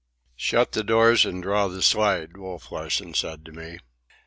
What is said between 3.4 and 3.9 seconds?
to me.